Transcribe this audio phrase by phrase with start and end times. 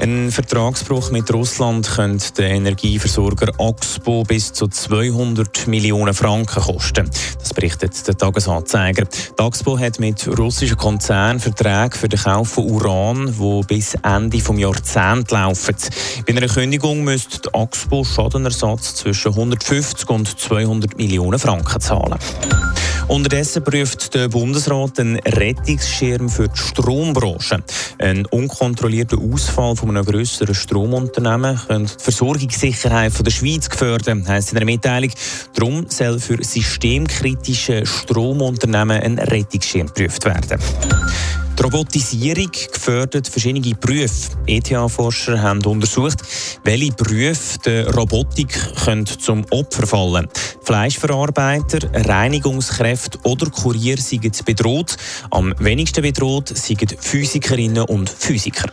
[0.00, 7.10] Ein Vertragsbruch mit Russland könnte den Energieversorger Axpo bis zu 200 Millionen Franken kosten.
[7.38, 9.04] Das berichtet der Tagesanzeiger.
[9.04, 14.38] Die Axpo hat mit russischen Konzernen Verträge für den Kauf von Uran, die bis Ende
[14.38, 15.76] des Jahrzehnts laufen.
[16.26, 22.18] Bei einer Kündigung müsste die Axpo Schadenersatz zwischen 150 und 200 Millionen Franken zahlen.
[23.10, 27.58] Unterdessen prüft der Bundesrat einen Rettungsschirm für die Strombranche.
[27.98, 34.58] Ein unkontrollierter Ausfall von einem grösseren Stromunternehmen könnte die Versorgungssicherheit der Schweiz gefährden, heisst in
[34.58, 35.10] der Mitteilung.
[35.54, 40.60] Darum soll für systemkritische Stromunternehmen ein Rettungsschirm geprüft werden.
[41.60, 44.34] Die Robotisierung gefördert verschiedene Berufe.
[44.46, 46.22] ETH-Forscher haben untersucht,
[46.64, 48.48] welche Berufe der Robotik
[48.82, 50.26] können zum Opfer fallen
[50.62, 54.96] Fleischverarbeiter, Reinigungskräfte oder Kurier sind bedroht.
[55.30, 58.70] Am wenigsten bedroht sind Physikerinnen und Physiker.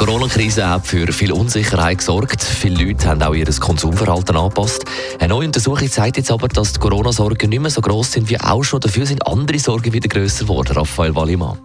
[0.00, 2.42] Die Corona-Krise hat für viel Unsicherheit gesorgt.
[2.42, 4.82] Viele Leute haben auch ihr Konsumverhalten angepasst.
[5.18, 8.40] Eine neue Untersuchung zeigt jetzt aber, dass die Corona-Sorgen nicht mehr so groß sind wie
[8.40, 8.80] auch schon.
[8.80, 10.72] Dafür sind andere Sorgen wieder grösser geworden.
[10.74, 11.58] Raphael Wallimann.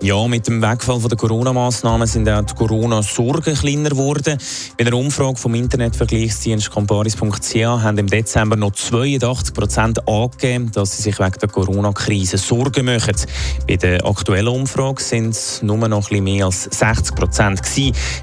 [0.00, 4.38] Ja, mit dem Wegfall der Corona-Massnahmen sind auch die Corona-Sorgen kleiner geworden.
[4.76, 11.02] Bei einer Umfrage vom Internetvergleichsdienst comparis.ch haben im Dezember noch 82 Prozent angegeben, dass sie
[11.02, 13.16] sich wegen der Corona-Krise Sorgen machen.
[13.66, 17.62] Bei der aktuellen Umfrage sind es nur noch ein bisschen mehr als 60 Prozent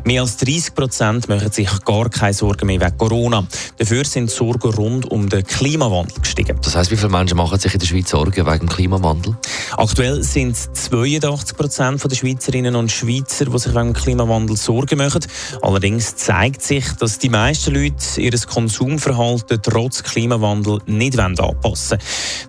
[0.04, 3.46] Mehr als 30 Prozent machen sich gar keine Sorgen mehr wegen Corona.
[3.78, 6.60] Dafür sind die Sorgen rund um den Klimawandel gestiegen.
[6.62, 9.36] Das heißt, wie viele Menschen machen sich in der Schweiz Sorgen wegen dem Klimawandel?
[9.78, 14.98] Aktuell sind es 82 Prozent der Schweizerinnen und Schweizer, die sich wegen dem Klimawandel Sorgen
[14.98, 15.26] machen.
[15.62, 22.00] Allerdings zeigt sich, dass die meisten Leute ihr Konsumverhalten trotz Klimawandel nicht anpassen wollen.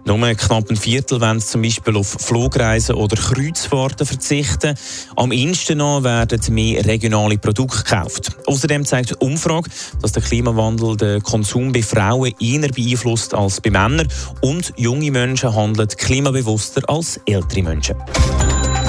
[0.07, 4.77] Nur knapp ein Viertel wollen zum Beispiel auf Flugreisen oder Kreuzfahrten verzichten.
[5.17, 8.31] Am ehesten noch werden mehr regionale Produkte gekauft.
[8.47, 9.69] Außerdem zeigt die Umfrage,
[10.01, 14.07] dass der Klimawandel den Konsum bei Frauen eher beeinflusst als bei Männern
[14.43, 17.97] und junge Menschen handeln klimabewusster als ältere Menschen.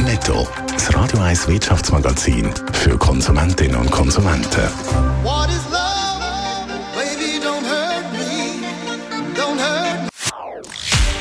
[0.03, 4.69] Netto, das Radio 1 Wirtschaftsmagazin für Konsumentinnen und Konsumenten.